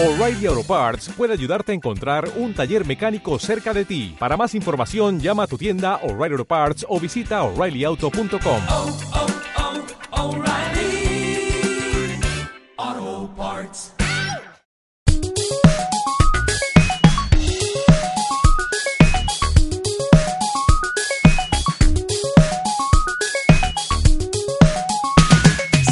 [0.00, 4.14] O'Reilly Auto Parts puede ayudarte a encontrar un taller mecánico cerca de ti.
[4.16, 8.62] Para más información, llama a tu tienda O'Reilly Auto Parts o visita oreillyauto.com.
[8.68, 8.96] oh,
[10.12, 11.50] oh, O'Reilly
[12.76, 13.92] Auto Parts.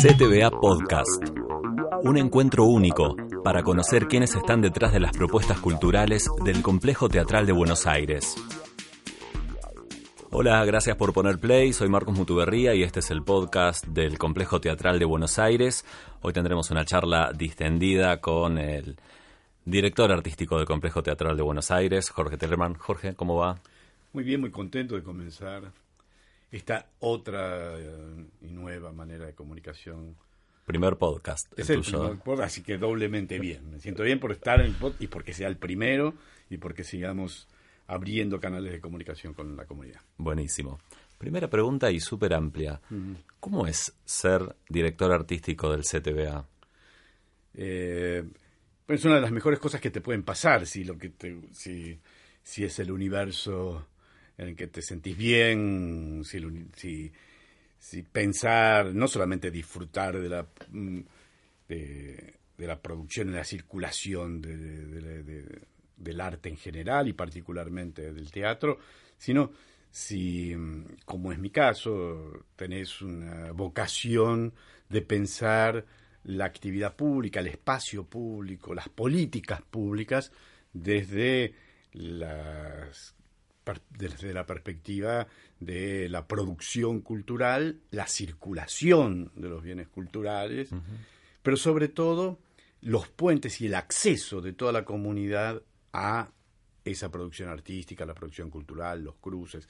[0.00, 1.24] CTBA Podcast.
[2.04, 3.16] Un encuentro único
[3.46, 8.34] para conocer quiénes están detrás de las propuestas culturales del Complejo Teatral de Buenos Aires.
[10.32, 11.72] Hola, gracias por poner play.
[11.72, 15.84] Soy Marcos Mutuberría y este es el podcast del Complejo Teatral de Buenos Aires.
[16.22, 18.96] Hoy tendremos una charla distendida con el
[19.64, 22.74] director artístico del Complejo Teatral de Buenos Aires, Jorge Tellerman.
[22.74, 23.60] Jorge, ¿cómo va?
[24.12, 25.70] Muy bien, muy contento de comenzar
[26.50, 30.16] esta otra eh, y nueva manera de comunicación.
[30.66, 31.46] Primer podcast.
[31.56, 32.00] Es el el tuyo.
[32.00, 33.70] primer podcast, así que doblemente bien.
[33.70, 36.14] Me siento bien por estar en el podcast y porque sea el primero
[36.50, 37.48] y porque sigamos
[37.86, 40.00] abriendo canales de comunicación con la comunidad.
[40.18, 40.80] Buenísimo.
[41.18, 42.80] Primera pregunta y súper amplia.
[43.38, 46.44] ¿Cómo es ser director artístico del CTBA?
[47.54, 48.24] Eh,
[48.88, 51.98] es una de las mejores cosas que te pueden pasar si lo que te, si,
[52.42, 53.86] si es el universo
[54.36, 56.40] en el que te sentís bien, si,
[56.74, 57.12] si,
[57.88, 61.00] si pensar, no solamente disfrutar de la mm,
[61.68, 65.62] de, la producción y la circulación de- de- de- de-
[65.96, 68.78] del arte en general y particularmente del teatro,
[69.18, 69.52] sino
[69.90, 74.52] si, mm, como es mi caso, tenés una vocación
[74.88, 75.84] de pensar
[76.24, 80.32] la actividad pública, el espacio público, las políticas públicas
[80.72, 81.54] desde
[81.92, 83.15] las
[83.90, 85.26] desde la perspectiva
[85.58, 90.70] de la producción cultural, la circulación de los bienes culturales,
[91.42, 92.38] pero sobre todo
[92.82, 95.62] los puentes y el acceso de toda la comunidad
[95.92, 96.30] a
[96.84, 99.68] esa producción artística, la producción cultural, los cruces,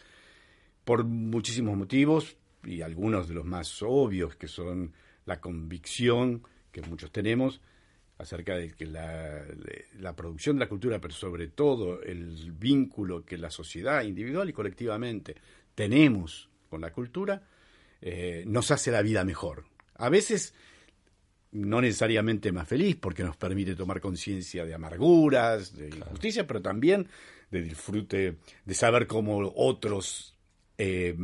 [0.85, 4.93] por muchísimos motivos y algunos de los más obvios que son
[5.25, 7.61] la convicción que muchos tenemos
[8.19, 13.51] acerca de que la, producción de la cultura, pero sobre todo el vínculo que la
[13.51, 15.37] sociedad individual y colectivamente
[15.75, 17.43] tenemos con la cultura,
[18.01, 19.65] eh, nos hace la vida mejor.
[19.97, 20.55] A veces
[21.53, 27.09] no necesariamente más feliz, porque nos permite tomar conciencia de amarguras, de injusticia, pero también
[27.51, 30.35] de disfrute, de saber cómo otros
[30.79, 31.17] eh,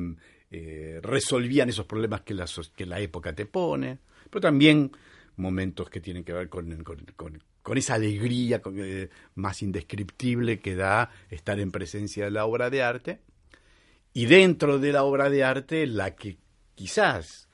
[0.50, 3.98] eh, resolvían esos problemas que la, que la época te pone,
[4.30, 4.92] pero también
[5.36, 11.58] momentos que tienen que ver con, con- esa alegría eh, más indescriptible que da estar
[11.60, 13.20] en presencia de la obra de arte,
[14.12, 16.36] y dentro de la obra de arte la que
[16.74, 17.48] quizás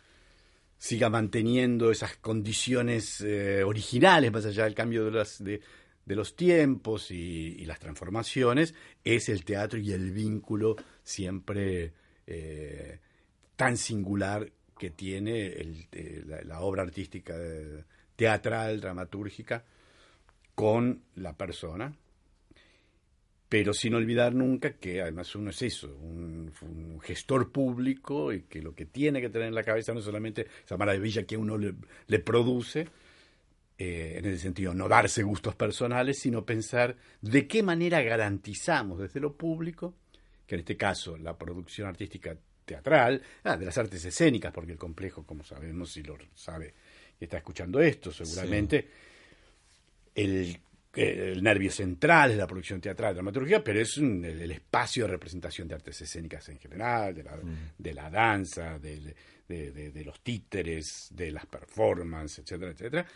[0.78, 5.60] siga manteniendo esas condiciones eh, originales, más allá del cambio de,
[6.04, 8.74] de, los tiempos y, y las transformaciones,
[9.04, 11.92] es el teatro y el vínculo siempre
[12.26, 12.98] eh,
[13.56, 17.84] tan singular que tiene el- eh, la, obra artística eh,
[18.16, 19.64] teatral, dramatúrgica,
[20.54, 21.94] con la persona,
[23.48, 26.52] pero sin olvidar nunca que además uno es eso, un,
[27.00, 30.46] gestor público y que lo que tiene que tener en la cabeza no es solamente
[30.64, 32.88] esa maravilla que uno le, produce,
[33.78, 39.20] eh, en ese sentido, no darse gustos personales, sino pensar de qué manera garantizamos desde
[39.20, 39.94] lo público,
[40.46, 42.36] que en este caso la producción artística
[42.68, 46.72] teatral, ah, de las artes escénicas, porque el complejo, como sabemos, si lo sabe
[47.20, 48.88] y está escuchando esto, seguramente,
[50.14, 50.56] el,
[50.94, 55.10] el nervio central es la producción teatral, dramaturgia, pero es un- el, el espacio de
[55.12, 57.38] representación de artes escénicas en general, de la,
[57.76, 59.14] de la danza, de,
[59.48, 63.06] de- de los títeres, de las performances, etcétera, etcétera.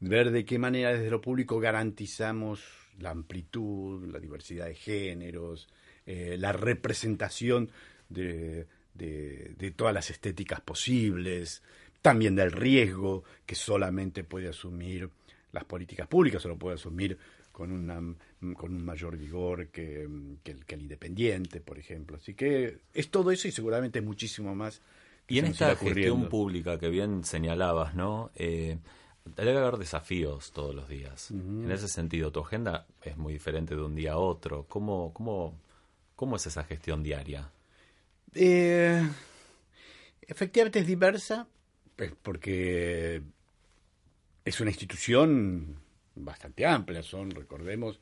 [0.00, 2.62] Ver de qué manera desde lo público garantizamos
[2.98, 5.68] la amplitud, la diversidad de géneros,
[6.06, 7.70] eh, la representación
[8.08, 11.62] de, de- de todas las estéticas posibles,
[12.02, 15.08] también del riesgo que solamente puede asumir
[15.52, 17.16] las políticas públicas, o lo puede asumir
[17.52, 17.94] con, una,
[18.54, 20.08] con un mayor vigor que,
[20.42, 22.16] que el, que el independiente, por ejemplo.
[22.16, 24.80] Así que es todo eso y seguramente muchísimo más.
[25.26, 28.30] que Y en esta gestión pública que bien señalabas, ¿no?
[28.34, 28.76] Eh,
[29.36, 31.30] debe haber desafíos todos los días.
[31.30, 34.64] En ese sentido, tu agenda es muy diferente de un día a otro.
[34.68, 35.54] ¿Cómo, cómo,
[36.16, 37.50] cómo es esa gestión diaria?
[38.34, 39.08] Eh,
[40.22, 41.46] efectivamente es diversa,
[41.96, 43.22] pues, porque
[44.44, 45.76] es una institución
[46.16, 47.02] bastante amplia.
[47.02, 48.00] Son, recordemos,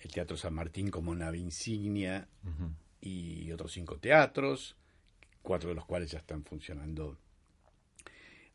[0.00, 2.28] el Teatro San Martín como nave insignia
[3.00, 4.76] y otros cinco teatros,
[5.42, 7.18] cuatro de los cuales ya están funcionando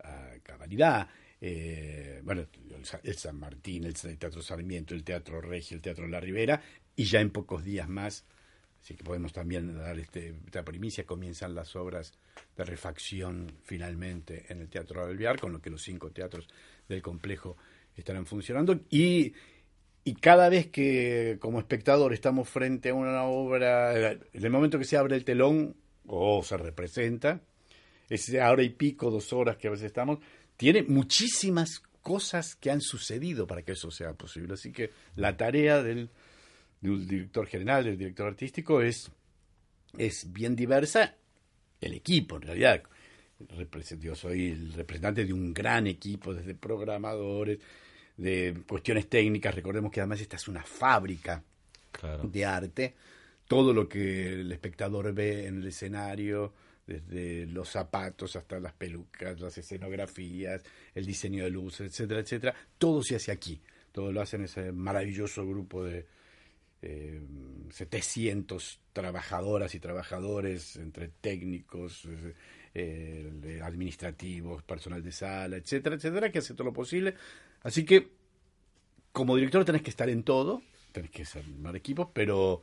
[0.03, 1.09] a cabalidad.
[1.43, 6.07] eh, bueno, el Sa- el San Martín, el Teatro Sarmiento, el Teatro Regio, el Teatro
[6.07, 6.61] La Ribera,
[6.95, 8.25] y ya en pocos días más,
[8.81, 12.13] así que podemos también dar este, esta primicia, comienzan las obras
[12.57, 16.47] de refacción finalmente en el Teatro Alvear, con lo que los cinco teatros
[16.87, 17.57] del complejo
[17.95, 19.33] estarán funcionando, y,
[20.03, 24.85] y cada vez que como espectador estamos frente a una obra, en el momento que
[24.85, 25.75] se abre el telón
[26.07, 27.41] o se representa,
[28.09, 30.19] ese hora y pico, dos horas que a veces estamos,
[30.57, 34.55] tiene muchísimas cosas que han sucedido para que eso sea posible.
[34.55, 36.09] Así que la tarea del,
[36.81, 39.11] del director general, del director artístico, es,
[39.97, 41.15] es bien diversa.
[41.79, 42.83] El equipo, en realidad,
[43.99, 47.59] yo soy el representante de un gran equipo, desde programadores,
[48.17, 49.55] de cuestiones técnicas.
[49.55, 51.43] Recordemos que además esta es una fábrica
[51.91, 52.23] Claro.
[52.23, 52.95] de arte,
[53.47, 56.53] todo lo que el espectador ve en el escenario,
[56.87, 60.63] desde los zapatos hasta las pelucas, las escenografías,
[60.95, 63.61] el diseño de luces, etcétera, etcétera, todo se hace aquí.
[63.91, 66.05] Todo lo hacen ese maravilloso grupo de
[66.81, 67.21] eh,
[67.69, 72.33] 700 trabajadoras y trabajadores, entre técnicos, eh,
[72.73, 77.15] eh, administrativos, personal de sala, etcétera, etcétera, que hace todo lo posible.
[77.63, 78.11] Así que
[79.11, 80.61] como director tenés que estar en todo,
[80.91, 82.61] tenés que armar equipos, pero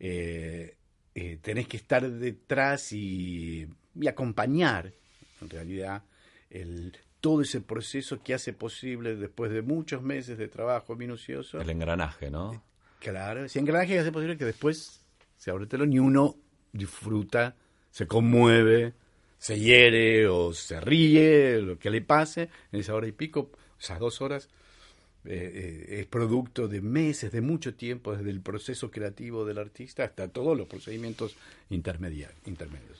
[0.00, 0.76] eh,
[1.14, 4.92] eh, tenés que estar detrás y, y acompañar,
[5.40, 6.02] en realidad,
[6.50, 11.60] el, todo ese proceso que hace posible después de muchos meses de trabajo minucioso.
[11.60, 12.62] El engranaje, ¿no?
[13.04, 14.98] Claro, ese engranaje hace posible que después
[15.36, 16.36] se abre el telón y uno
[16.72, 17.54] disfruta,
[17.90, 18.94] se conmueve,
[19.38, 23.98] se hiere o se ríe, lo que le pase en esa hora y pico, esas
[23.98, 24.48] dos horas,
[25.26, 30.04] eh, eh, es producto de meses, de mucho tiempo, desde el proceso creativo del artista
[30.04, 31.36] hasta todos los procedimientos
[31.68, 32.30] intermedios.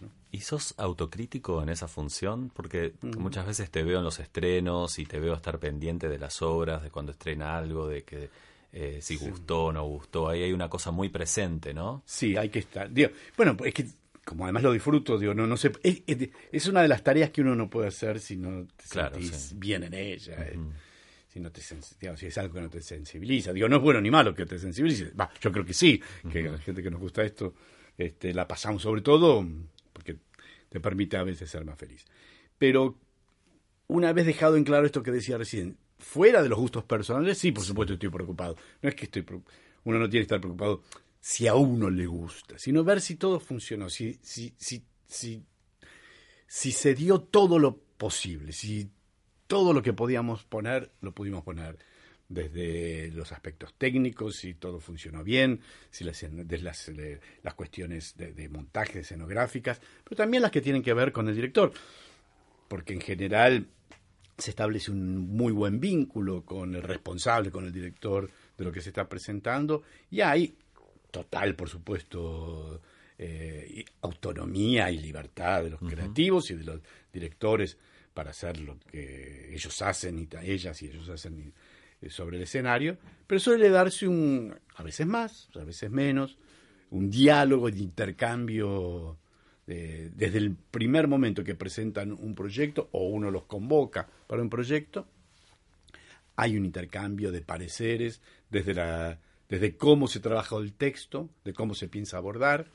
[0.02, 0.10] ¿no?
[0.32, 2.50] ¿Y sos autocrítico en esa función?
[2.54, 3.18] Porque Mm.
[3.20, 6.82] muchas veces te veo en los estrenos y te veo estar pendiente de las obras,
[6.82, 8.28] de cuando estrena algo, de que
[8.76, 10.28] eh, si gustó o no gustó.
[10.28, 12.02] Ahí hay una cosa muy presente, ¿no?
[12.04, 12.90] Sí, hay que estar.
[12.92, 13.86] Digo, bueno, es que
[14.24, 17.30] como además lo disfruto, digo, no, no sé, es, es- es una de las tareas
[17.30, 19.54] que uno no puede hacer si no te Claro, sentís sí.
[19.58, 20.34] bien en ella.
[20.40, 20.58] eh,
[21.28, 21.60] Si no te
[22.00, 23.52] digamos, si es algo que no te sensibiliza.
[23.52, 25.10] Digo, no es bueno ni malo que te sensibilice.
[25.18, 26.00] Va, yo creo que sí,
[26.32, 27.54] que la gente que nos gusta esto
[27.98, 29.46] este, la pasamos sobre todo
[29.92, 30.16] porque
[30.68, 32.04] te permite a veces ser más feliz.
[32.58, 32.98] Pero
[33.88, 37.50] una vez dejado en claro esto que decía recién, fuera de los gustos personales, sí,
[37.50, 38.56] por supuesto estoy preocupado.
[38.82, 39.24] No es que estoy
[39.84, 40.82] uno no tiene que estar preocupado
[41.20, 45.42] si a uno le gusta, sino ver si todo funcionó, si, si, si, si,
[46.46, 48.90] si se dio todo lo posible, si
[49.46, 51.78] todo lo que podíamos poner, lo pudimos poner
[52.28, 55.60] desde los aspectos técnicos, si todo funcionó bien,
[55.90, 56.90] si las, desde las,
[57.42, 61.34] las cuestiones de, de montaje, escenográficas, pero también las que tienen que ver con el
[61.34, 61.72] director
[62.68, 63.68] porque en general
[64.38, 68.80] se establece un muy buen vínculo con el responsable, con el director de lo que
[68.80, 70.54] se está presentando, y hay
[71.10, 72.80] total, por supuesto,
[73.18, 76.80] eh, y autonomía y libertad de los creativos y de los
[77.12, 77.78] directores
[78.12, 81.52] para hacer lo que ellos hacen y ellas y ellos hacen y-
[82.06, 86.36] eh, sobre el escenario, pero suele darse un, a veces más, a veces menos,
[86.90, 89.16] un diálogo de intercambio
[89.66, 94.50] de- desde el primer momento que presentan un proyecto o uno los convoca para un
[94.50, 95.06] proyecto,
[96.36, 98.20] hay un intercambio de pareceres
[98.50, 99.18] desde, la,
[99.48, 102.66] desde cómo se trabaja el texto, de cómo se piensa abordar.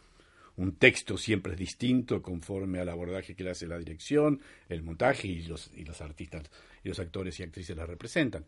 [0.55, 5.27] Un texto siempre es distinto conforme al abordaje que le hace la dirección, el montaje
[5.27, 6.49] y los, y los artistas
[6.83, 8.45] y los actores y actrices la representan.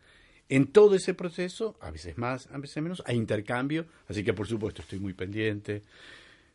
[0.48, 4.46] En todo ese proceso, a veces más, a veces menos, hay intercambio, así que por
[4.46, 5.82] supuesto estoy muy pendiente,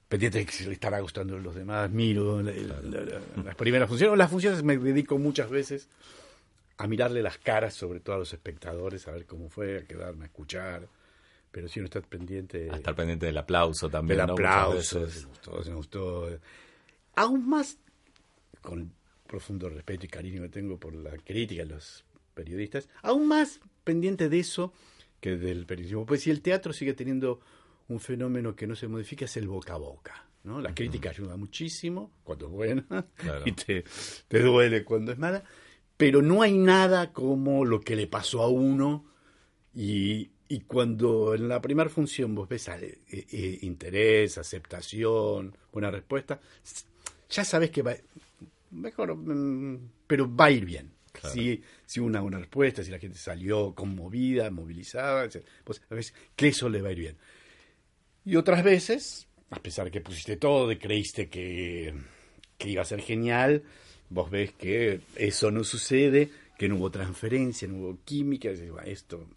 [0.10, 3.56] pendiente de que se le estará gustando a los demás, miro la- la- la- las
[3.56, 5.90] primeras funciones, las funciones me dedico muchas veces
[6.78, 10.24] a mirarle las caras, sobre todo a los espectadores, a ver cómo fue, a quedarme
[10.26, 10.88] a escuchar,
[11.52, 14.18] pero si uno está pendiente A estar pendiente del aplauso también.
[14.20, 14.34] del ¿no?
[14.34, 16.40] Aplauso, se me gustó, se me gustó.
[17.16, 17.78] Aún más,
[18.62, 18.88] con el
[19.28, 24.30] profundo respeto y cariño que tengo por la crítica de los periodistas, aún más pendiente
[24.30, 24.72] de eso
[25.20, 26.06] que del periodismo.
[26.06, 27.40] Pues si el teatro sigue teniendo
[27.90, 30.26] un fenómeno que no se modifica, es el boca a boca.
[30.44, 30.62] ¿no?
[30.62, 33.44] La crítica ayuda muchísimo cuando es buena Claro.
[33.46, 33.84] y te,
[34.28, 35.44] te duele cuando es mala,
[35.98, 39.06] pero no hay nada como lo que le pasó a uno
[39.76, 46.40] y, y cuando en la primera función vos ves eh, eh, interés, aceptación, buena respuesta,
[47.30, 47.96] ya sabes que va,
[48.72, 50.92] mejor, mm, pero va a ir bien.
[51.12, 51.34] Claro.
[51.34, 55.28] Si, si una buena respuesta, si la gente salió conmovida, movilizada,
[55.64, 57.18] pues a veces que eso le va a ir bien.
[58.28, 61.94] Y otras veces, a pesar de que pusiste todo, de creíste que,
[62.58, 63.64] que iba a ser genial,
[64.10, 68.50] vos ves que eso no sucede que no hubo transferencia, no hubo química.
[68.52, 69.28] y esto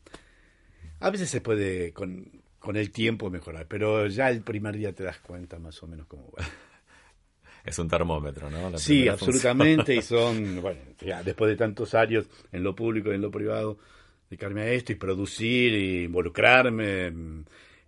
[1.00, 5.04] a veces se puede con, con el tiempo mejorar, pero ya el primer día te
[5.04, 6.44] das cuenta más o menos cómo va.
[7.64, 8.70] Es un termómetro, ¿no?
[8.70, 9.12] La Sí, función.
[9.12, 13.30] absolutamente, y son, bueno, ya después de tantos años en lo público y en lo
[13.30, 13.78] privado,
[14.28, 17.12] dedicarme a esto y producir y involucrarme,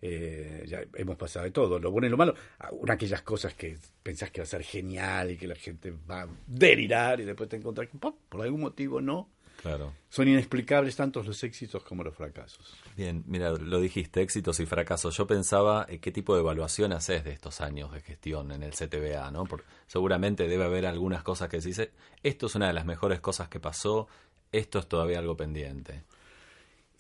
[0.03, 3.23] eh, ya hemos pasado de todo, lo bueno y lo malo, Ah, una de aquellas
[3.23, 7.21] cosas que pensás que va a ser genial y que la gente va a delirar
[7.21, 8.13] y después te encontrás que ¡pum!
[8.29, 9.29] por algún motivo no,
[9.63, 9.93] Claro.
[10.09, 12.75] son inexplicables tantos los éxitos como los fracasos.
[12.97, 15.17] Bien, mira, lo dijiste, éxitos y fracasos.
[15.17, 18.73] Yo pensaba eh, qué tipo de evaluación haces de estos años de gestión en el
[18.73, 19.45] CTBA, ¿no?
[19.45, 21.93] Porque seguramente debe haber algunas cosas que se dice,
[22.25, 24.09] esto es una de las mejores cosas que pasó,
[24.51, 26.03] esto es todavía algo pendiente.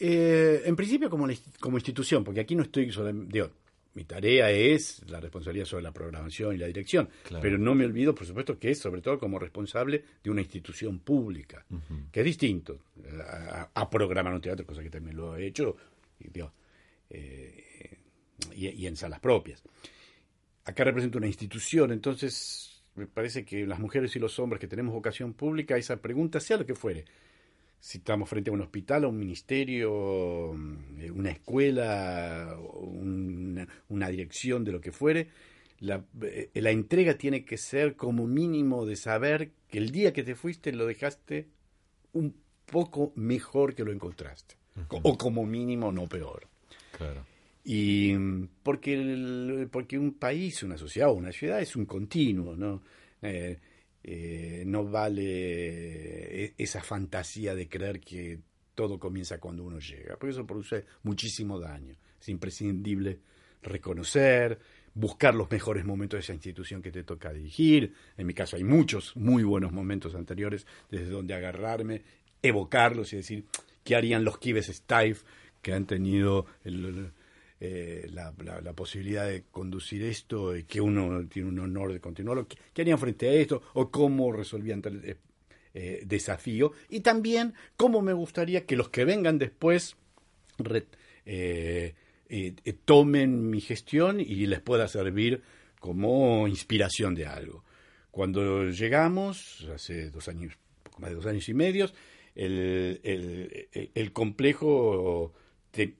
[0.04, 2.86] Eh, en principio como, la inst- como institución, porque aquí no estoy
[3.28, 3.50] digo,
[3.94, 7.40] mi tarea es la responsabilidad sobre la programación y la dirección, Claro.
[7.40, 10.98] pero no me olvido, por supuesto, que es sobre todo como responsable de una institución
[10.98, 11.64] pública,
[12.10, 12.80] que es distinto
[13.24, 15.76] a, a programar un teatro, cosa que también lo he hecho,
[16.18, 16.52] y, digo,
[17.10, 17.98] eh,
[18.56, 19.62] y, y en salas propias.
[20.64, 24.94] Acá represento una institución, entonces me parece que las mujeres y los hombres que tenemos
[24.94, 27.04] vocación pública, esa pregunta, sea lo que fuere,
[27.84, 34.62] si estamos frente a un hospital, a un ministerio, mm, una escuela, una, una dirección
[34.62, 35.26] de lo que fuere,
[35.80, 40.22] la, eh, la entrega tiene que ser como mínimo de saber que el día que
[40.22, 41.48] te fuiste lo dejaste
[42.12, 42.36] un
[42.66, 44.54] poco mejor que lo encontraste.
[45.02, 46.46] O como mínimo no peor.
[46.96, 47.26] Claro.
[47.64, 52.54] Y mm, porque, el- porque un país, una sociedad o una ciudad es un continuo,
[52.56, 52.80] ¿no?
[53.22, 53.58] Eh,
[54.04, 58.40] eh, no vale e- esa fantasía de creer que
[58.74, 61.94] todo comienza cuando uno llega, porque eso produce muchísimo daño.
[62.20, 63.20] Es imprescindible
[63.62, 64.58] reconocer,
[64.94, 67.94] buscar los mejores momentos de esa institución que te toca dirigir.
[68.16, 72.02] En mi caso hay muchos muy buenos momentos anteriores desde donde agarrarme,
[72.42, 73.44] evocarlos y decir
[73.84, 75.24] qué harían los Kibes Stife
[75.62, 77.12] que han tenido el-
[77.64, 82.48] eh, la, la- posibilidad de conducir esto y que uno tiene un honor de continuarlo.
[82.48, 83.62] ¿Qué, harían frente a esto?
[83.74, 85.16] ¿O cómo resolvían tal eh,
[85.72, 86.72] eh, desafío?
[86.88, 89.94] Y también cómo me gustaría que los que vengan después
[92.84, 95.42] tomen mi gestión y les pueda servir
[95.78, 97.62] como inspiración de algo.
[98.10, 101.88] Cuando llegamos, hace dos años, poco más de dos años y medio,
[102.34, 103.00] el-
[103.94, 105.32] el complejo
[105.72, 105.96] te-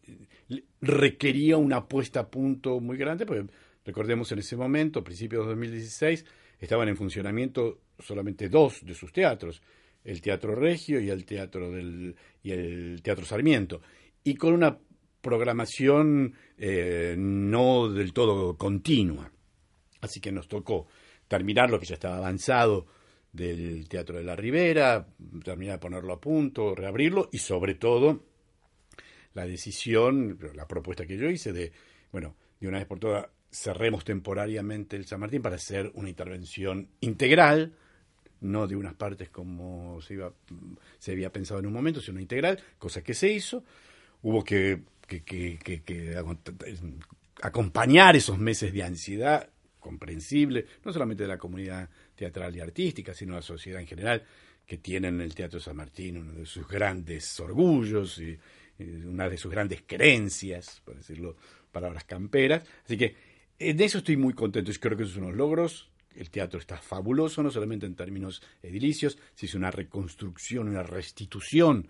[0.81, 3.47] requería una puesta a punto muy grande, porque
[3.85, 6.25] recordemos en ese momento, principios de 2016,
[6.61, 9.61] estaban en funcionamiento solamente dos de sus teatros,
[10.05, 13.81] el Teatro Regio y el Teatro del y el Teatro Sarmiento,
[14.23, 14.79] y con una
[15.21, 19.31] programación eh, no del todo continua.
[20.01, 20.87] Así que nos tocó
[21.29, 22.87] terminar lo que ya estaba avanzado
[23.33, 25.07] del Teatro de la Ribera,
[25.45, 28.32] terminar de ponerlo a punto, reabrirlo y sobre todo
[29.35, 31.73] la decisión, la propuesta que yo hice de,
[32.11, 36.89] bueno, de una vez por todas cerremos temporariamente el San Martín para hacer una intervención
[37.01, 37.75] integral,
[38.41, 40.33] no de unas partes como se, iba,
[40.99, 43.63] se había pensado en un momento, sino integral, cosa que se hizo.
[44.23, 44.83] Hubo que,
[47.43, 49.49] acompañar esos meses de ansiedad
[49.79, 54.25] comprensible, no solamente de la comunidad teatral y artística, sino de la sociedad en general,
[54.65, 58.39] que tienen el Teatro San Martín uno de sus grandes orgullos y
[58.83, 61.37] una de sus grandes creencias, por decirlo
[61.71, 62.65] palabras camperas.
[62.85, 63.15] Así que
[63.59, 65.91] en eso estoy muy contento y creo que esos son los logros.
[66.15, 71.89] El teatro está fabuloso, no solamente en términos edilicios, se hizo una reconstrucción, una restitución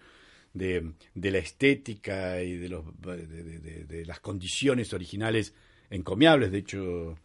[0.55, 5.55] de, de la estética y de, los, de, de- de- de las condiciones originales
[5.91, 6.53] encomiables.
[6.53, 7.19] De hecho,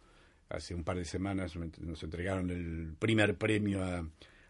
[0.48, 4.08] hace un par de semanas nos entregaron el primer premio a,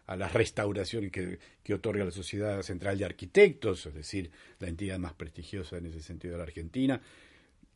[0.09, 1.37] a la restauración que,
[1.71, 6.31] otorga la Sociedad Central de Arquitectos, es decir, la entidad más prestigiosa en ese sentido
[6.31, 6.99] de la Argentina.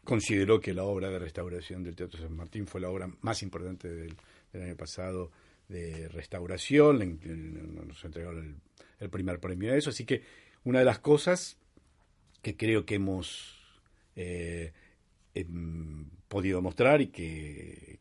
[0.04, 3.88] Consideró que la obra de restauración del Teatro San Martín fue la obra más importante
[3.88, 4.18] del,
[4.52, 5.32] año pasado
[5.70, 7.20] de restauración.
[7.88, 8.56] Nos entregaron el,
[9.00, 9.92] el primer premio a eso.
[9.92, 10.24] Así que
[10.64, 11.58] una de las cosas
[12.42, 13.62] que creo que hemos
[14.16, 14.74] eh,
[15.36, 18.00] em, podido mostrar y que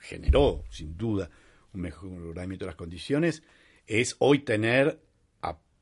[0.00, 1.30] generó, sin duda,
[1.78, 3.42] mejoramiento de las condiciones,
[3.86, 5.00] es hoy tener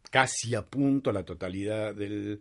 [0.09, 2.41] casi a punto la totalidad del,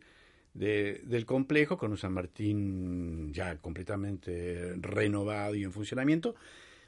[0.53, 6.35] de- del complejo, con un San Martín ya completamente renovado y en funcionamiento,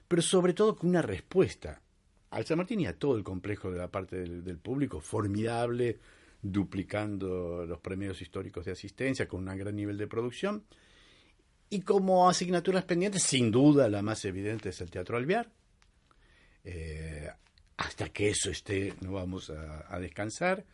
[0.07, 1.81] pero sobre todo con una respuesta
[2.29, 5.97] al San Martín y a todo el complejo de la parte del, del público, formidable,
[6.43, 10.63] duplicando los premios históricos de asistencia con un gran nivel de producción.
[11.69, 15.49] Y como asignaturas pendientes, sin duda la más evidente es el Teatro Alvear.
[16.69, 17.29] Eh,
[17.77, 20.65] hasta que eso esté, no vamos a, descansar.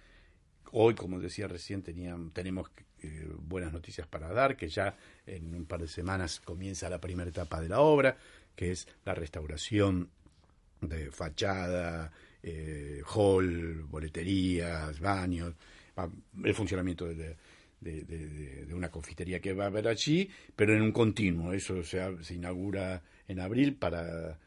[0.71, 2.71] Hoy, como decía recién, tenían, tenemos
[3.03, 4.97] eh, buenas noticias para dar, que ya
[5.27, 8.17] en un par de semanas comienza la primera etapa de la obra,
[8.55, 10.09] que es la restauración
[10.81, 15.53] de fachada, eh, hall, boleterías, baños,
[16.43, 17.37] el funcionamiento de,
[18.73, 21.53] una confitería que va a haber allí, pero en un continuo.
[21.53, 24.39] Eso se inaugura en abril para,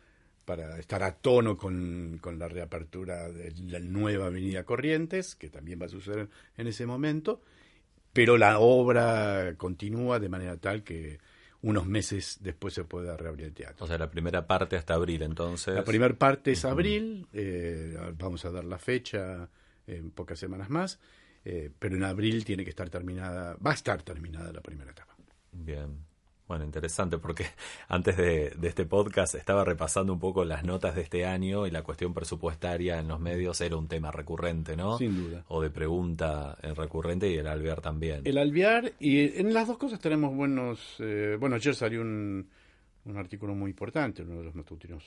[0.46, 5.82] para estar a tono con, con la reapertura de la nueva Avenida Corrientes, que también
[5.82, 7.42] va a suceder en ese momento,
[8.14, 11.18] pero la obra continúa de manera tal que
[11.62, 13.84] unos meses después se pueda reabrir el teatro.
[13.84, 15.74] O sea, la primera parte hasta abril, entonces.
[15.74, 19.48] La primera parte es abril, eh, vamos a dar la fecha
[19.88, 21.00] en pocas semanas más,
[21.44, 25.16] eh, pero en abril tiene que estar terminada, va a estar terminada la primera etapa.
[25.50, 25.98] Bien.
[26.48, 27.44] Bueno, interesante porque
[27.88, 31.70] antes de, de este podcast estaba repasando un poco las notas de este año y
[31.72, 34.96] la cuestión presupuestaria en los medios era un tema recurrente, ¿no?
[34.98, 35.44] Sin duda.
[35.48, 38.22] O de pregunta eh, recurrente y el alvear también.
[38.24, 40.96] El alvear, y en las dos cosas tenemos buenos...
[41.00, 42.48] eh, bueno, ayer salió un,
[43.06, 45.02] un artículo muy importante, uno de los matutinos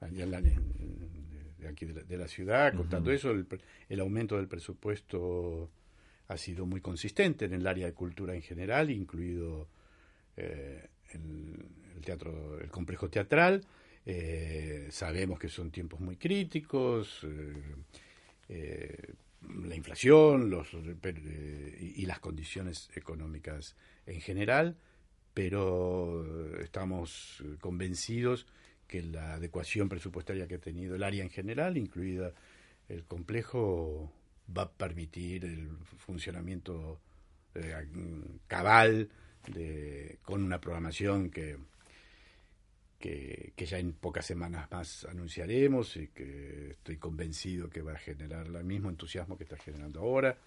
[0.00, 3.46] la- de, aquí de la, de la ciudad, contando eso, el,
[3.88, 5.70] el aumento del presupuesto
[6.28, 9.68] ha sido muy consistente en el área de cultura en general, incluido
[10.36, 13.64] eh, el, teatro, el complejo teatral.
[14.06, 17.26] Eh, sabemos que son tiempos muy críticos,
[18.48, 19.14] eh,
[19.66, 23.76] la inflación los, y, y las condiciones económicas
[24.06, 24.76] en general,
[25.34, 28.46] pero estamos convencidos
[28.86, 32.32] que la adecuación presupuestaria que ha tenido el área en general, incluida
[32.88, 34.12] el complejo,
[34.56, 37.00] va a permitir el funcionamiento
[37.54, 37.74] eh,
[38.46, 39.08] cabal
[39.46, 41.56] de, con una programación que,
[42.98, 48.46] que, ya en pocas semanas más anunciaremos y que estoy convencido que va a generar
[48.46, 50.38] el mismo entusiasmo que está generando ahora.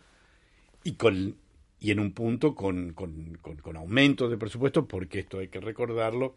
[0.84, 1.38] Y con
[1.80, 5.60] y en un punto con, con, con, con aumento de presupuesto porque esto hay que
[5.60, 6.36] recordarlo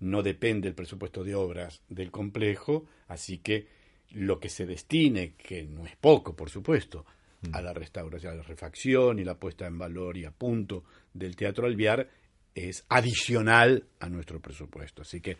[0.00, 3.68] no depende el presupuesto de obras del complejo así que
[4.14, 7.04] lo que se destine que no es poco por supuesto
[7.52, 11.34] a la restauración, a la refacción y la puesta en valor y a punto del
[11.34, 12.08] Teatro Alviar
[12.54, 15.02] es adicional a nuestro presupuesto.
[15.02, 15.36] Así que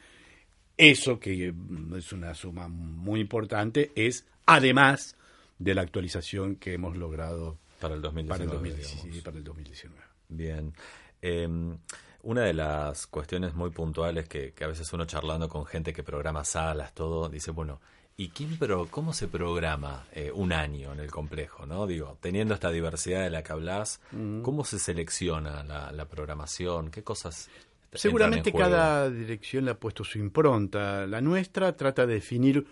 [0.76, 5.16] eso, que mm, es una suma muy importante, es además
[5.58, 8.28] de la actualización que hemos logrado para el 2019.
[8.28, 9.24] para el, 2019, digamos.
[9.24, 10.02] para el 2019.
[10.28, 10.72] Bien.
[11.20, 11.76] Eh,
[12.24, 16.02] una de las cuestiones muy puntuales que, que a veces uno charlando con gente que
[16.02, 17.80] programa salas, todo, dice, bueno,
[18.16, 21.66] ¿y quién pro, cómo se programa eh, un año en el complejo?
[21.66, 24.00] no Digo, teniendo esta diversidad de la que hablas,
[24.42, 26.90] ¿cómo se selecciona la, la programación?
[26.90, 27.48] ¿Qué cosas
[27.94, 31.06] Seguramente cada dirección le ha puesto su impronta.
[31.06, 32.66] La nuestra trata de definir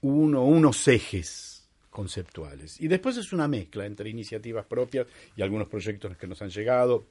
[0.00, 2.80] uno, unos ejes conceptuales.
[2.80, 5.06] Y después es una mezcla entre iniciativas propias
[5.36, 7.04] y algunos proyectos que nos han llegado,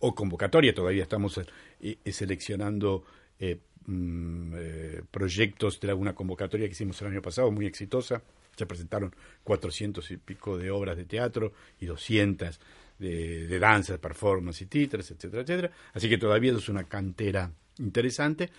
[0.00, 1.46] o convocatoria, todavía estamos eh,
[1.80, 3.04] eh, seleccionando
[3.38, 8.22] eh, mm, eh, proyectos de alguna convocatoria que hicimos el año pasado, muy exitosa.
[8.56, 9.14] Se presentaron
[9.44, 12.60] 400 y pico de obras de teatro y 200
[12.98, 15.70] de, de danza, performance y títeres, etcétera, etcétera.
[15.94, 18.50] Así que todavía es una cantera interesante.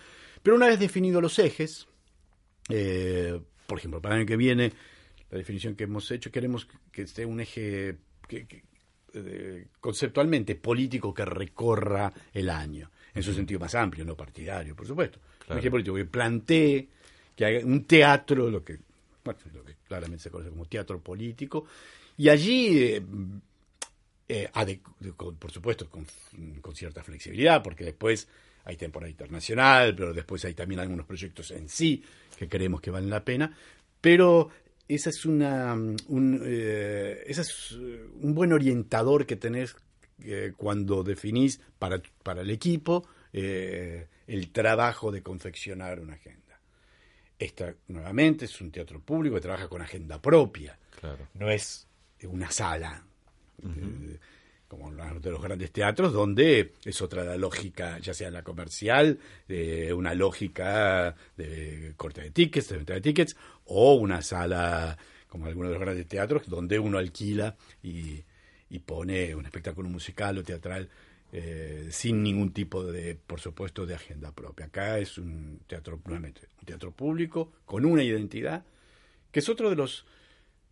[0.42, 1.86] Pero una vez definidos los ejes,
[2.68, 4.72] eh, por ejemplo, para el año que viene,
[5.30, 7.96] la definición que hemos hecho, queremos que esté un eje
[8.28, 8.46] que-
[9.14, 14.86] eh, conceptualmente político que recorra el año, en su sentido más amplio, no partidario, por
[14.86, 15.18] supuesto.
[15.46, 15.60] Claro.
[15.62, 16.88] Un político que plantee
[17.36, 18.78] que haga un teatro, lo que,
[19.24, 21.66] bueno, lo que claramente se conoce como teatro político,
[22.16, 23.02] y allí, eh,
[24.28, 24.50] eh,
[25.16, 26.06] con- por supuesto, con,
[26.60, 28.28] con cierta flexibilidad, porque después
[28.64, 32.02] hay temporada internacional, pero después hay también algunos proyectos en sí
[32.38, 33.54] que creemos que valen la pena,
[34.00, 34.48] pero
[34.88, 39.76] esa es una un, eh, ese es un buen orientador que tenés
[40.22, 46.60] eh, cuando definís para, para el equipo eh, el trabajo de confeccionar una agenda.
[47.38, 51.28] Esta, nuevamente, es un teatro público que trabaja con agenda propia Claro.
[51.34, 51.86] no es
[52.22, 53.04] una sala
[53.62, 54.18] eh,
[54.68, 59.18] como los de los grandes teatros donde es otra la lógica ya sea la comercial
[59.94, 64.96] una lógica de corte de tickets de venta de tickets o una sala
[65.28, 68.22] como algunos de los grandes teatros donde uno alquila y,
[68.70, 70.88] y pone un espectáculo musical o teatral
[71.32, 74.66] eh, sin ningún tipo de, por supuesto, de agenda propia.
[74.66, 78.64] Acá es un teatro, nuevamente, un teatro público con una identidad,
[79.32, 80.06] que es otro de los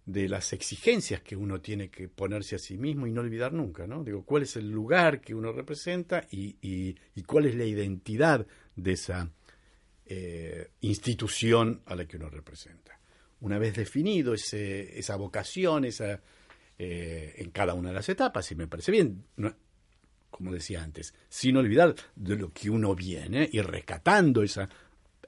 [0.05, 3.87] de las exigencias que uno tiene que ponerse a sí mismo y no olvidar nunca,
[3.87, 4.03] ¿no?
[4.03, 8.45] Digo, cuál es el lugar que uno representa y, y- y cuál es la identidad
[8.75, 9.31] de esa
[10.07, 12.99] eh, institución a la que uno representa.
[13.41, 16.21] Una vez definido ese, esa vocación, esa,
[16.85, 19.55] eh, en cada una de las etapas, y me parece bien, no-
[20.31, 24.69] como decía antes, sin olvidar de lo que uno viene y rescatando esa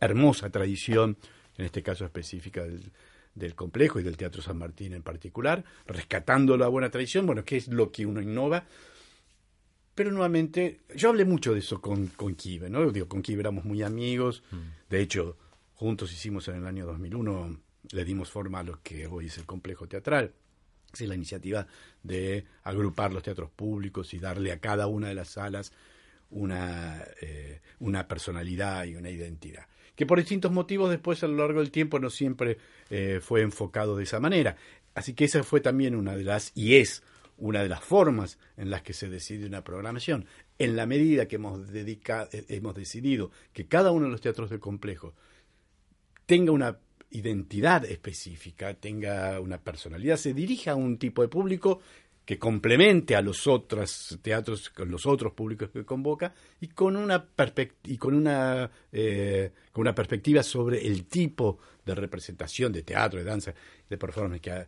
[0.01, 1.17] hermosa tradición,
[1.57, 2.91] en este caso específica del,
[3.35, 7.57] del complejo y del Teatro San Martín en particular, rescatando la buena tradición, bueno, ¿qué
[7.59, 8.65] es lo que uno innova?
[9.95, 12.91] Pero nuevamente, yo hablé mucho de eso con, con Kive, ¿no?
[12.91, 14.43] Digo, con Kive éramos muy amigos,
[14.91, 15.37] de hecho,
[15.75, 17.61] juntos hicimos en el año 2001,
[17.93, 20.33] le dimos forma a lo que hoy es el complejo teatral
[21.03, 21.67] es la iniciativa
[22.05, 25.73] de agrupar los teatros públicos y darle a cada una de las salas
[26.31, 29.67] una, eh, una personalidad y una identidad.
[29.97, 32.59] Que por distintos motivos después a lo largo del tiempo no siempre
[32.91, 34.57] eh, fue enfocado de esa manera.
[34.95, 37.03] Así que esa fue también una de las, y es
[37.37, 40.27] una de las formas en las que se decide una programación.
[40.59, 41.99] En la medida que hemos, eh,
[42.49, 45.15] hemos decidido que cada uno de los teatros del complejo
[46.27, 46.79] tenga una
[47.15, 51.81] identidad específica, tenga una personalidad, se dirija a un tipo de público
[52.25, 57.29] que complemente a los otros teatros, con los otros públicos que convoca y con una
[57.85, 63.25] y con una eh, con una perspectiva sobre el tipo de representación de teatro, de
[63.25, 63.55] danza,
[63.89, 64.67] de performance que,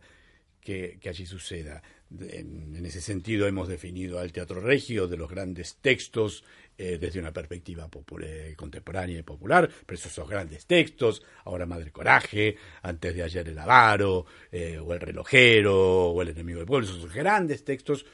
[0.67, 1.81] que, que allí suceda.
[2.19, 6.43] En, ese sentido hemos definido al teatro regio de los grandes textos
[6.77, 7.89] eh, desde una perspectiva
[8.21, 13.57] eh, contemporánea y popular, pero esos grandes textos, ahora Madre Coraje, antes de ayer El
[13.57, 18.05] Avaro, eh, o El Relojero, o El Enemigo del Pueblo, esos grandes textos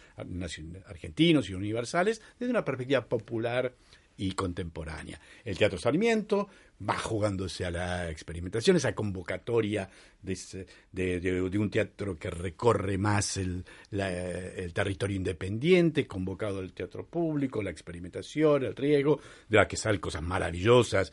[0.85, 3.73] argentinos y universales desde una perspectiva popular
[4.15, 5.19] y contemporánea.
[5.43, 6.49] El Teatro Sarmiento
[6.87, 9.89] va jugándose a la experimentación, esa convocatoria
[10.21, 16.05] de, ese- de- de- de un teatro que recorre más el, la- el territorio independiente,
[16.07, 21.11] convocado al teatro público, la experimentación, el riesgo, de la que salen cosas maravillosas,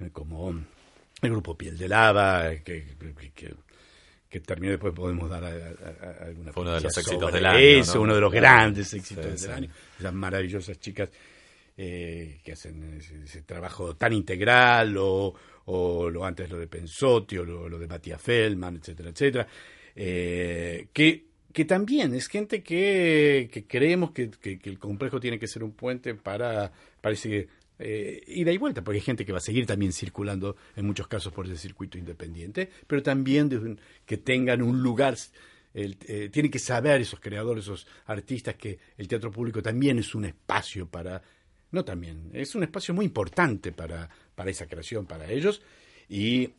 [0.00, 0.50] eh, como
[1.22, 3.54] el grupo Piel de Lava, que, que- que-
[4.28, 7.46] que terminó después podemos dar a- a- a- alguna Fue uno de los éxitos del
[7.46, 8.02] año, eso, ¿no?
[8.02, 9.46] uno de los grandes éxitos Sí, del sí.
[9.48, 11.08] año esas maravillosas chicas
[11.76, 15.34] eh, que hacen ese, trabajo tan integral, o,
[15.66, 19.46] o lo antes lo de Pensotti, o lo, de Matías Feldman, etcétera, etcétera,
[19.96, 25.46] eh, que, que también es gente que, que creemos que, que- el complejo tiene que
[25.48, 29.40] ser un puente para, parece eh, ida y vuelta, porque hay gente que va a
[29.40, 34.82] seguir también circulando en muchos casos por ese circuito independiente, pero también que tengan un
[34.82, 35.16] lugar
[35.72, 40.14] el, eh, tienen que saber esos creadores, esos artistas, que el teatro público también es
[40.14, 41.20] un espacio para,
[41.74, 45.60] no también, es un espacio muy importante para, para esa creación, para ellos,
[46.08, 46.50] y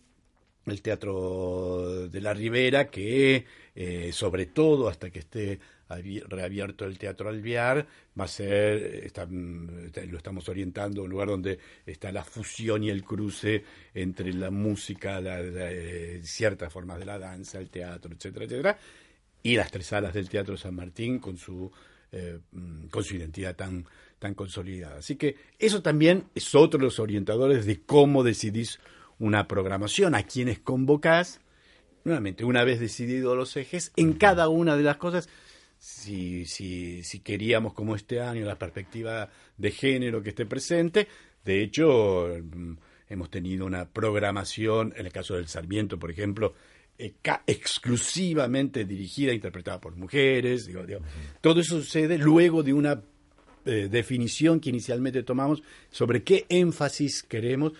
[0.66, 6.98] el Teatro de la Ribera, que eh, sobre todo hasta que esté abi- reabierto el
[6.98, 7.86] Teatro Alvear,
[8.20, 13.04] va a ser, está- lo estamos orientando un lugar donde está la fusión y el
[13.04, 18.80] cruce entre la música, eh, ciertas formas de la danza, el teatro, etcétera, etcétera,
[19.44, 21.72] y las tres salas del Teatro San Martín con su
[22.12, 23.86] eh, mm, con su identidad tan
[24.20, 24.98] tan consolidada.
[24.98, 28.80] Así que eso también es otro de los orientadores de cómo decidís
[29.20, 31.42] una programación, a quienes convocás.
[32.04, 35.30] Nuevamente, una vez decididos los ejes, en cada una de las cosas,
[35.78, 41.08] si, si, si queríamos como este año la perspectiva de género que esté presente,
[41.44, 42.74] de hecho, mm,
[43.10, 46.54] hemos tenido una programación, en el caso del Sarmiento, por ejemplo,
[46.98, 50.66] exclusivamente dirigida e interpretada por mujeres.
[50.68, 51.02] digo, digo,
[51.42, 53.02] Todo eso sucede luego de una
[53.66, 57.74] eh, definición que inicialmente tomamos sobre qué énfasis queremos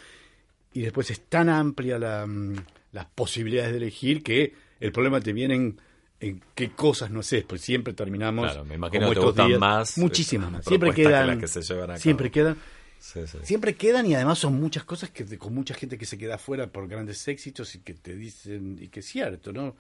[0.74, 2.56] y después es tan amplia la, mm,
[2.92, 5.80] las posibilidades de elegir que el problema te viene en,
[6.20, 9.32] en qué cosas no sé, pues siempre terminamos Claro, me imagino como que te estos
[9.34, 11.62] gustan días, más, muchísimas eh, más, siempre que quedan que se
[11.98, 12.58] siempre quedan
[12.98, 13.38] Sí, sí.
[13.44, 16.66] Siempre quedan y además son muchas cosas que con mucha gente que se queda afuera
[16.68, 19.76] por grandes éxitos y que te dicen y que es cierto, ¿no?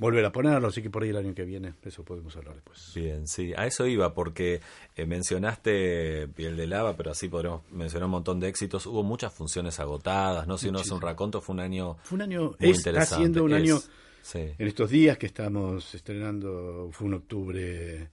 [0.00, 2.90] Volver a ponerlo, así que por ahí el año que viene, eso podemos hablar después.
[2.94, 4.62] Bien, sí, a eso iba, porque
[4.96, 8.86] eh, mencionaste Piel de Lava, pero así podremos mencionar un montón de éxitos.
[8.86, 10.56] Hubo muchas funciones agotadas, ¿no?
[10.56, 13.14] Si uno hace un raconto, fue un año Fue un año, muy está interesante.
[13.16, 13.78] siendo un Es, año,
[14.22, 14.38] sí.
[14.58, 18.08] en estos días que estamos estrenando, fue un octubre,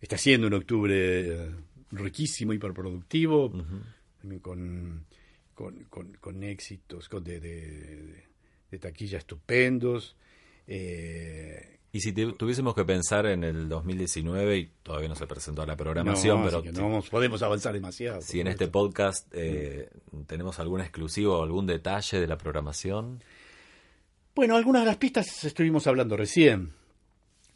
[0.00, 1.50] está siendo un octubre eh,
[1.90, 3.50] riquísimo, hiperproductivo,
[4.20, 5.04] también con,
[5.52, 8.24] con, con, con éxitos con de, de,
[8.70, 10.14] de taquilla estupendos.
[10.68, 15.64] Eh, Y si te- tuviésemos que pensar en el 2019, y todavía no se presentó
[15.64, 18.20] la programación, no, pero que no podemos avanzar demasiado.
[18.20, 19.88] si en este podcast eh,
[20.26, 23.24] tenemos algún exclusivo o algún detalle de la programación.
[24.34, 26.70] Bueno, algunas de las pistas estuvimos hablando recién.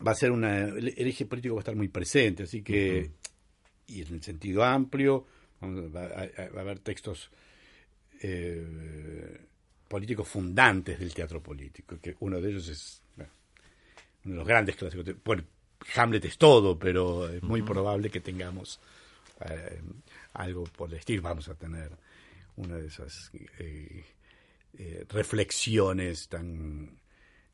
[0.05, 0.61] Va a ser una.
[0.65, 3.11] El, el eje político va a estar muy presente, así que.
[3.87, 5.27] Y en el sentido amplio,
[5.61, 7.31] a- va a haber textos
[8.23, 9.39] eh,
[9.93, 13.31] políticos fundantes del teatro político, que uno de ellos es bueno,
[14.25, 15.05] uno de los grandes clásicos.
[15.23, 15.45] Bueno,
[15.97, 18.81] Hamlet es todo, pero es muy probable que tengamos
[19.45, 19.83] eh,
[20.33, 21.21] algo por el estilo.
[21.21, 21.91] Vamos a tener
[22.57, 24.03] una de esas eh,
[24.79, 26.99] eh, reflexiones tan,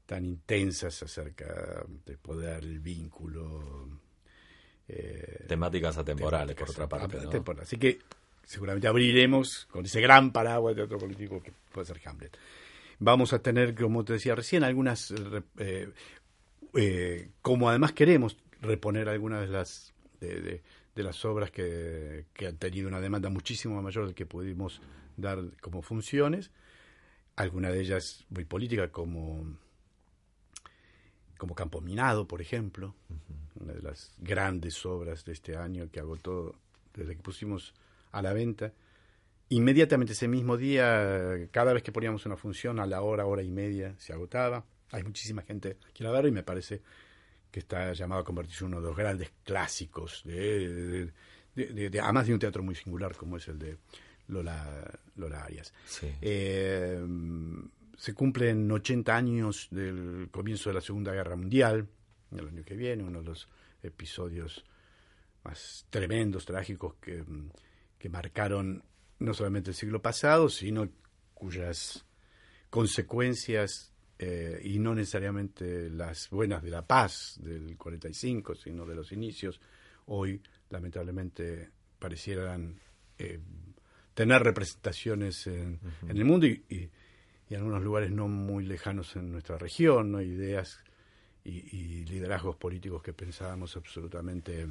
[0.07, 3.99] tan intensas acerca del poder, el vínculo.
[5.47, 7.19] Temáticas atemporales, por otra parte.
[7.19, 7.61] ¿no?
[7.61, 7.99] Así que
[8.49, 12.35] seguramente abriremos con ese gran paraguas de teatro político que puede ser Hamlet.
[12.99, 15.13] Vamos a tener, como te decía recién, algunas,
[15.59, 15.93] eh,
[16.75, 20.63] eh, como además queremos reponer algunas de las de, de-
[20.95, 24.81] de las obras que, que han tenido una demanda muchísimo mayor de que pudimos
[25.17, 26.51] dar como funciones,
[27.37, 29.47] alguna de ellas muy política como
[31.37, 32.95] como Campo Minado, por ejemplo,
[33.61, 36.57] una de las grandes obras de este año que agotó
[36.95, 37.75] desde que pusimos
[38.13, 38.73] a la venta.
[39.51, 43.51] Inmediatamente ese mismo día, cada vez que poníamos una función, a la hora, hora y
[43.51, 44.65] media, se agotaba.
[44.91, 46.83] Hay muchísima gente que quiere verlo y me parece
[47.51, 51.13] que está llamado a convertirse en uno de los grandes clásicos, de, de-
[51.55, 53.79] de- de- de- además de un teatro muy singular como es el de
[54.29, 55.73] Lola, Lola Arias.
[55.87, 56.13] Sí.
[56.21, 57.03] Eh,
[57.97, 61.89] se cumplen 80 años del comienzo de la Segunda Guerra Mundial,
[62.33, 63.49] el año que viene, uno de los
[63.83, 64.65] episodios
[65.43, 67.51] más tremendos, trágicos que, mm,
[67.99, 68.83] que marcaron
[69.19, 70.89] no solamente el siglo pasado, sino
[71.35, 72.05] cuyas
[72.71, 79.13] consecuencias, eh, y no necesariamente las buenas de la paz del 45, sino de los
[79.13, 79.61] inicios,
[80.07, 82.79] hoy lamentablemente parecieran
[83.19, 83.41] eh,
[84.15, 86.91] tener representaciones en, en el mundo y, y-
[87.51, 90.21] y en algunos lugares no muy lejanos en nuestra región, ¿no?
[90.21, 90.85] ideas
[91.45, 94.67] y, y liderazgos políticos que pensábamos absolutamente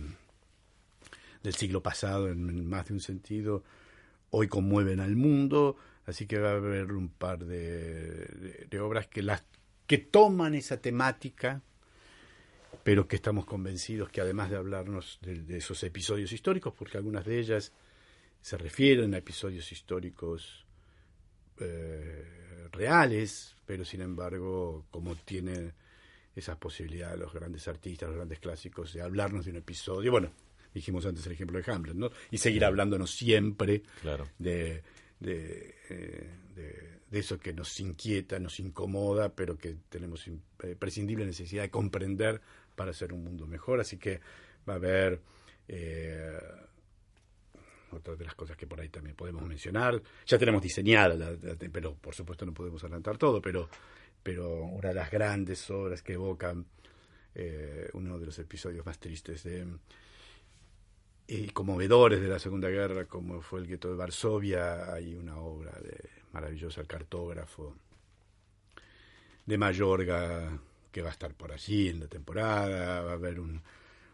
[1.43, 3.63] del siglo pasado en, más de un sentido,
[4.31, 9.21] hoy conmueven al mundo, así que va a haber un par de, de- obras que
[9.21, 9.43] las
[9.85, 11.61] que toman esa temática,
[12.83, 17.39] pero que estamos convencidos que además de hablarnos de, esos episodios históricos, porque algunas de
[17.39, 17.71] ellas
[18.41, 20.65] se refieren a episodios históricos
[21.59, 25.73] eh, reales, pero sin embargo, como tiene
[26.35, 30.31] esas posibilidades los grandes artistas, los grandes clásicos, de hablarnos de un episodio, bueno,
[30.77, 32.09] dijimos antes el ejemplo de Hamlet, ¿no?
[32.31, 34.27] Y seguir hablándonos siempre Claro.
[34.39, 34.81] de,
[35.19, 40.75] de, eh, de- de eso que nos inquieta, nos incomoda, pero que tenemos im- eh,
[41.25, 42.41] necesidad de comprender
[42.75, 43.79] para hacer un mundo mejor.
[43.79, 44.19] Así que
[44.67, 45.21] va a haber
[45.69, 46.37] eh,
[47.91, 50.01] otra de las cosas que por ahí también podemos mencionar.
[50.25, 53.69] Ya tenemos diseñada, la- la- pero por supuesto no podemos adelantar todo, pero,
[54.23, 56.65] pero una de las grandes obras que evocan
[57.39, 59.65] eh, uno de los episodios más tristes de,
[61.27, 65.71] y conmovedores de la Segunda Guerra, como fue el gueto de Varsovia, hay una obra
[65.81, 67.75] de maravillosa el cartógrafo
[69.45, 70.59] de Mayorga
[70.91, 73.61] que va a estar por allí en la temporada, va a haber un,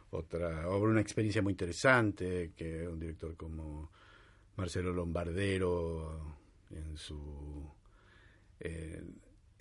[0.10, 3.92] otra obra, una experiencia muy interesante que un director como
[4.56, 6.38] Marcelo Lombardero
[6.72, 7.72] en su
[8.60, 9.04] eh,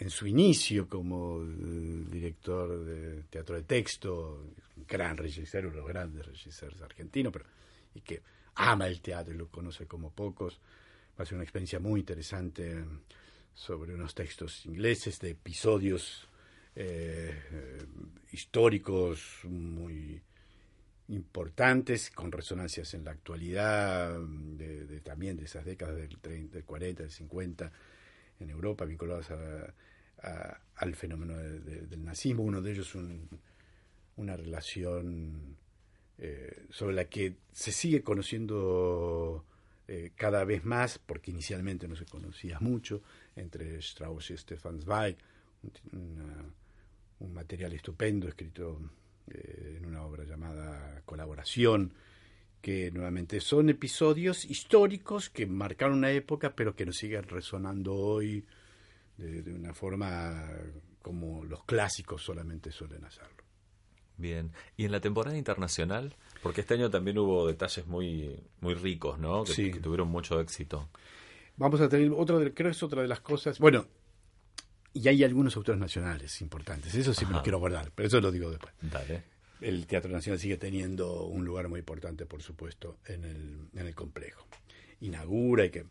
[0.03, 4.43] en su inicio como eh, director de teatro de texto,
[4.77, 7.45] un gran regisseur, uno de los grandes regisseurs argentinos, pero
[7.95, 8.21] y que
[8.57, 10.59] ama el teatro y lo conoce como pocos.
[11.17, 12.85] Va a ser una experiencia muy interesante
[13.55, 16.27] sobre unos textos ingleses de episodios
[16.75, 17.87] eh, eh,
[18.33, 20.21] históricos muy
[21.09, 27.03] importantes, con resonancias en la actualidad, de, también de esas décadas del, 30, del 40,
[27.05, 27.73] del 50
[28.41, 29.73] en Europa, vinculados a-
[30.77, 32.43] al fenómeno de- de- del nazismo.
[32.43, 33.29] Uno de ellos un-
[34.17, 35.57] una relación
[36.19, 39.45] eh, sobre la que se sigue conociendo
[39.89, 43.03] eh, cada vez más, porque inicialmente no se conocía mucho,
[43.35, 45.17] entre Strauss y Stefan Zweig,
[45.93, 48.81] un material estupendo escrito
[49.29, 51.93] eh, en una obra llamada Colaboración,
[52.61, 58.45] que nuevamente son episodios históricos que marcaron una época, pero que nos siguen resonando hoy
[59.23, 60.49] de, de una forma
[61.01, 63.43] como los clásicos solamente suelen hacerlo.
[64.17, 64.53] Bien.
[64.77, 69.43] Y en la temporada internacional, porque este año también hubo detalles muy, muy ricos, ¿no?
[69.45, 69.71] Que, Sí.
[69.73, 70.89] que tuvieron mucho éxito.
[71.57, 73.59] Vamos a tener otro, de- creo que es otra de las cosas.
[73.59, 73.87] Bueno,
[74.93, 77.43] y hay algunos autores nacionales importantes, eso sí me lo Ajá.
[77.45, 78.73] quiero guardar, pero eso lo digo después.
[78.83, 79.25] Dale.
[79.61, 83.95] El Teatro Nacional sigue teniendo un lugar muy importante, por supuesto, en el, en el
[83.95, 84.47] complejo.
[85.01, 85.87] Inaugura y que.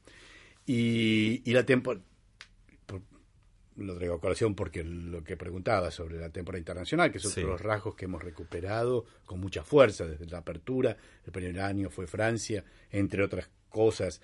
[0.66, 2.04] Y, y la temporada.
[3.78, 7.42] Lo traigo a colación porque lo que preguntaba sobre la temporada internacional, que son Sí.
[7.42, 10.98] otros rasgos que hemos recuperado con mucha fuerza desde la apertura.
[11.26, 14.22] El primer año fue Francia, entre otras cosas.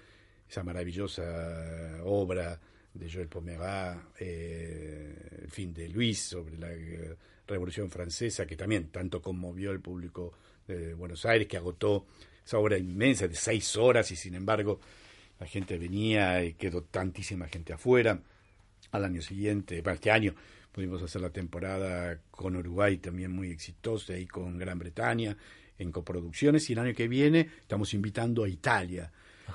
[0.49, 2.57] esa maravillosa obra
[2.93, 8.87] de Joël Pomerat, eh, el fin de Luis, sobre la eh, Revolución Francesa, que también
[8.89, 10.33] tanto conmovió al público
[10.67, 12.05] de Buenos Aires, que agotó
[12.45, 14.79] esa obra inmensa de seis horas y sin embargo
[15.39, 18.21] la gente venía y quedó tantísima gente afuera.
[18.91, 20.33] Al año siguiente, para este año,
[20.71, 25.35] pudimos hacer la temporada con Uruguay también muy exitosa y con Gran Bretaña
[25.77, 29.11] en coproducciones y el año que viene estamos invitando a Italia.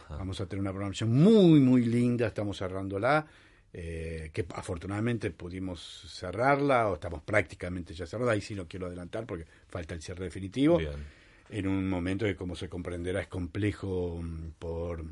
[0.09, 3.27] Vamos a tener una programación muy, muy linda, estamos cerrándola,
[3.73, 9.27] eh, que afortunadamente pudimos cerrarla o estamos prácticamente ya cerrada, ahí sí no quiero adelantar
[9.27, 10.79] porque falta el cierre definitivo.
[10.79, 11.23] Bien.
[11.51, 15.05] En un momento que, como se comprenderá, es complejo mm, por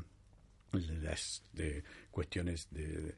[0.71, 3.15] las de cuestiones de,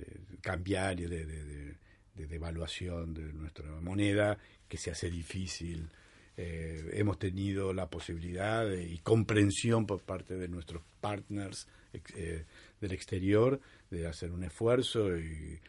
[0.00, 1.74] de cambiar y de, de, de-
[2.14, 4.36] de devaluación de nuestra moneda,
[4.68, 5.88] que se hace difícil.
[6.36, 11.68] Eh, hemos tenido la posibilidad de- y comprensión por parte de nuestros partners
[12.16, 12.44] eh,
[12.80, 15.60] del exterior de hacer un esfuerzo y,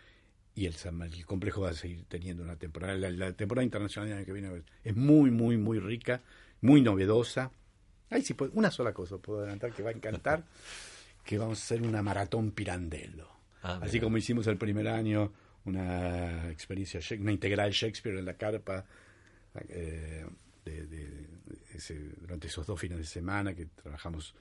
[0.55, 0.75] y el,
[1.13, 2.95] el complejo va a seguir teniendo una temporada.
[2.95, 6.21] La, la temporada internacional del año que viene es muy, muy, muy rica,
[6.61, 7.51] muy novedosa.
[8.09, 10.43] Ay, sí, una sola cosa puedo adelantar que va a encantar,
[11.23, 13.38] que vamos a hacer una maratón Pirandello.
[13.63, 15.31] Ah, Así como hicimos el primer año
[15.65, 18.85] una experiencia, una integral Shakespeare en la carpa,
[19.69, 20.25] eh,
[20.65, 21.27] de- de- de
[21.73, 24.33] ese- durante esos dos fines de semana que trabajamos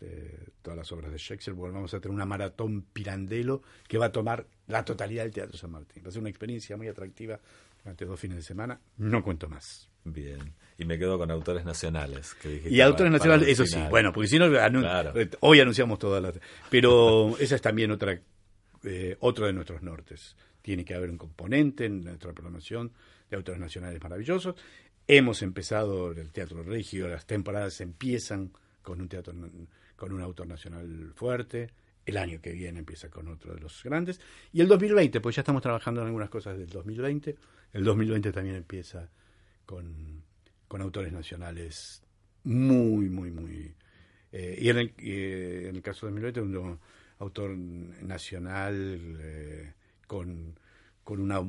[0.00, 4.06] eh, todas las obras de Shakespeare, bueno, vamos a tener una maratón Pirandello que va
[4.06, 6.02] a tomar la totalidad del Teatro San Martín.
[6.04, 7.38] Va a ser una experiencia muy atractiva
[7.82, 8.78] durante dos fines de semana.
[8.98, 9.88] No cuento más.
[10.04, 10.52] Bien.
[10.78, 12.34] Y me quedo con autores nacionales.
[12.34, 15.12] Que Y autores para- nacionales, eso sí, bueno, porque si no, Claro.
[15.40, 16.34] hoy anunciamos todas las...
[16.70, 18.18] Pero esa es también otra
[18.84, 20.36] eh, otro de nuestros nortes.
[20.62, 22.92] Tiene que haber un componente en nuestra programación
[23.28, 24.54] de autores nacionales maravillosos.
[25.06, 29.34] Hemos empezado el Teatro Regio, las temporadas empiezan con un teatro
[29.96, 31.70] con un autor nacional fuerte.
[32.04, 34.20] El año que viene empieza con otro de los grandes.
[34.52, 37.34] Y el 2020, pues ya estamos trabajando en algunas cosas del 2020.
[37.72, 39.08] El 2020 también empieza
[39.64, 40.22] con,
[40.68, 42.02] con autores nacionales
[42.44, 43.74] muy, muy, muy...
[44.32, 46.78] eh, y en el, eh, en el caso de 2020, un
[47.24, 49.72] autor nacional eh,
[50.06, 50.58] con,
[51.02, 51.40] con una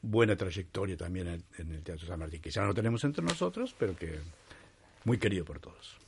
[0.00, 3.74] buena trayectoria también en, en el Teatro San Martín, que ya no tenemos entre nosotros,
[3.78, 4.18] pero que
[5.04, 5.98] muy querido por todos.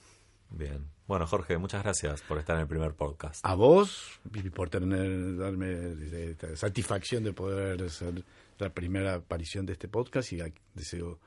[0.51, 0.85] Bien.
[1.07, 3.45] Bueno, Jorge, muchas gracias por estar en el primer podcast.
[3.45, 5.93] A vos, y por tener, darme
[6.31, 8.25] esta satisfacción de poder ser
[8.59, 10.39] la primera aparición de este podcast y
[10.75, 11.19] deseo